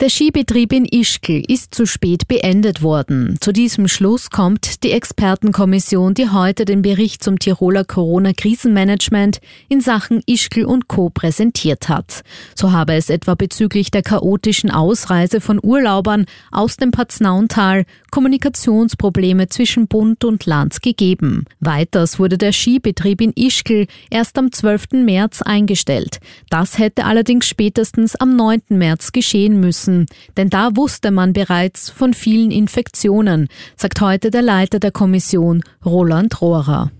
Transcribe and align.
Der 0.00 0.08
Skibetrieb 0.08 0.72
in 0.72 0.86
Ischgl 0.86 1.42
ist 1.46 1.74
zu 1.74 1.84
spät 1.84 2.26
beendet 2.26 2.80
worden. 2.80 3.36
Zu 3.42 3.52
diesem 3.52 3.86
Schluss 3.86 4.30
kommt 4.30 4.82
die 4.82 4.92
Expertenkommission, 4.92 6.14
die 6.14 6.30
heute 6.30 6.64
den 6.64 6.80
Bericht 6.80 7.22
zum 7.22 7.38
Tiroler 7.38 7.84
Corona-Krisenmanagement 7.84 9.40
in 9.68 9.82
Sachen 9.82 10.22
Ischgl 10.24 10.64
und 10.64 10.88
Co. 10.88 11.10
präsentiert 11.10 11.90
hat. 11.90 12.22
So 12.54 12.72
habe 12.72 12.94
es 12.94 13.10
etwa 13.10 13.34
bezüglich 13.34 13.90
der 13.90 14.00
chaotischen 14.00 14.70
Ausreise 14.70 15.42
von 15.42 15.60
Urlaubern 15.62 16.24
aus 16.50 16.78
dem 16.78 16.92
Paznauntal 16.92 17.84
Kommunikationsprobleme 18.10 19.50
zwischen 19.50 19.86
Bund 19.86 20.24
und 20.24 20.46
Land 20.46 20.80
gegeben. 20.80 21.44
Weiters 21.60 22.18
wurde 22.18 22.38
der 22.38 22.52
Skibetrieb 22.52 23.20
in 23.20 23.34
Ischgl 23.36 23.86
erst 24.08 24.38
am 24.38 24.50
12. 24.50 24.92
März 25.04 25.42
eingestellt. 25.42 26.20
Das 26.48 26.78
hätte 26.78 27.04
allerdings 27.04 27.46
spätestens 27.46 28.16
am 28.16 28.34
9. 28.34 28.62
März 28.70 29.12
geschehen 29.12 29.60
müssen 29.60 29.89
müssen, 29.90 30.06
denn 30.36 30.50
da 30.50 30.76
wusste 30.76 31.10
man 31.10 31.32
bereits 31.32 31.90
von 31.90 32.14
vielen 32.14 32.50
Infektionen, 32.50 33.48
sagt 33.76 34.00
heute 34.00 34.30
der 34.30 34.42
Leiter 34.42 34.78
der 34.78 34.92
Kommission 34.92 35.62
Roland 35.84 36.40
Rohrer. 36.40 36.90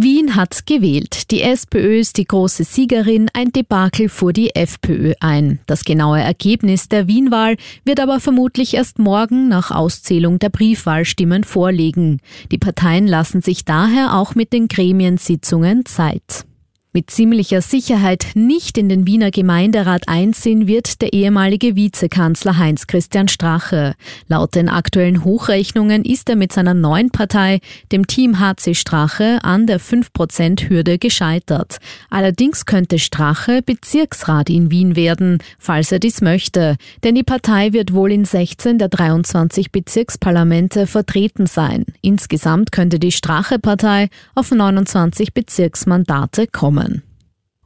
Wien 0.00 0.36
hat 0.36 0.64
gewählt. 0.64 1.32
Die 1.32 1.42
SPÖ 1.42 1.98
ist 1.98 2.18
die 2.18 2.24
große 2.24 2.62
Siegerin, 2.62 3.28
ein 3.32 3.50
Debakel 3.50 4.08
fuhr 4.08 4.32
die 4.32 4.54
FPÖ 4.54 5.14
ein. 5.18 5.58
Das 5.66 5.84
genaue 5.84 6.20
Ergebnis 6.20 6.88
der 6.88 7.08
Wienwahl 7.08 7.56
wird 7.84 7.98
aber 7.98 8.20
vermutlich 8.20 8.74
erst 8.74 9.00
morgen 9.00 9.48
nach 9.48 9.72
Auszählung 9.72 10.38
der 10.38 10.50
Briefwahlstimmen 10.50 11.42
vorliegen. 11.42 12.20
Die 12.52 12.58
Parteien 12.58 13.08
lassen 13.08 13.42
sich 13.42 13.64
daher 13.64 14.14
auch 14.14 14.36
mit 14.36 14.52
den 14.52 14.68
Gremiensitzungen 14.68 15.84
Zeit. 15.84 16.44
Mit 16.94 17.10
ziemlicher 17.10 17.60
Sicherheit 17.60 18.28
nicht 18.32 18.78
in 18.78 18.88
den 18.88 19.06
Wiener 19.06 19.30
Gemeinderat 19.30 20.08
einziehen 20.08 20.66
wird 20.66 21.02
der 21.02 21.12
ehemalige 21.12 21.76
Vizekanzler 21.76 22.56
Heinz-Christian 22.56 23.28
Strache. 23.28 23.94
Laut 24.26 24.54
den 24.54 24.70
aktuellen 24.70 25.22
Hochrechnungen 25.22 26.02
ist 26.06 26.30
er 26.30 26.36
mit 26.36 26.50
seiner 26.50 26.72
neuen 26.72 27.10
Partei, 27.10 27.60
dem 27.92 28.06
Team 28.06 28.40
HC 28.40 28.74
Strache, 28.74 29.38
an 29.42 29.66
der 29.66 29.80
5%-Hürde 29.80 30.96
gescheitert. 30.98 31.76
Allerdings 32.08 32.64
könnte 32.64 32.98
Strache 32.98 33.60
Bezirksrat 33.60 34.48
in 34.48 34.70
Wien 34.70 34.96
werden, 34.96 35.42
falls 35.58 35.92
er 35.92 35.98
dies 35.98 36.22
möchte. 36.22 36.76
Denn 37.04 37.14
die 37.14 37.22
Partei 37.22 37.74
wird 37.74 37.92
wohl 37.92 38.12
in 38.12 38.24
16 38.24 38.78
der 38.78 38.88
23 38.88 39.72
Bezirksparlamente 39.72 40.86
vertreten 40.86 41.46
sein. 41.46 41.84
Insgesamt 42.00 42.72
könnte 42.72 42.98
die 42.98 43.12
Strache-Partei 43.12 44.08
auf 44.34 44.50
29 44.50 45.34
Bezirksmandate 45.34 46.46
kommen 46.46 46.78
kommen. 46.78 46.87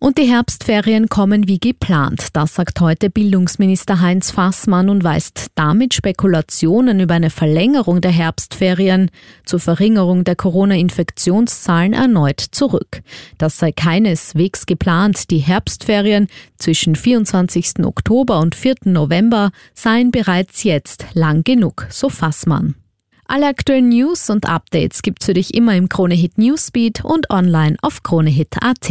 Und 0.03 0.19
die 0.19 0.25
Herbstferien 0.25 1.08
kommen 1.08 1.47
wie 1.47 1.61
geplant. 1.61 2.31
Das 2.33 2.56
sagt 2.56 2.81
heute 2.81 3.08
Bildungsminister 3.08 4.00
Heinz 4.00 4.33
Fassmann 4.33 4.89
und 4.89 5.05
weist 5.05 5.53
damit 5.55 5.94
Spekulationen 5.94 6.98
über 6.98 7.14
eine 7.14 7.31
Verlängerung 7.31 8.00
der 8.00 8.11
Herbstferien 8.11 9.12
zur 9.44 9.61
Verringerung 9.61 10.25
der 10.25 10.34
Corona-Infektionszahlen 10.34 11.92
erneut 11.92 12.41
zurück. 12.41 13.03
Das 13.39 13.59
sei 13.59 13.70
keineswegs 13.70 14.67
geplant. 14.67 15.31
Die 15.31 15.39
Herbstferien 15.39 16.27
zwischen 16.59 16.97
24. 16.97 17.84
Oktober 17.84 18.41
und 18.41 18.56
4. 18.56 18.75
November 18.87 19.53
seien 19.72 20.11
bereits 20.11 20.64
jetzt 20.64 21.06
lang 21.14 21.44
genug, 21.44 21.87
so 21.91 22.09
Fassmann. 22.09 22.75
Alle 23.27 23.47
aktuellen 23.47 23.91
News 23.91 24.31
und 24.31 24.48
Updates 24.48 25.03
gibt's 25.03 25.27
für 25.27 25.34
dich 25.34 25.55
immer 25.55 25.77
im 25.77 25.89
Kronehit 25.89 26.39
Newsbeat 26.39 27.05
und 27.05 27.31
online 27.31 27.77
auf 27.83 28.03
kronehit.at. 28.03 28.91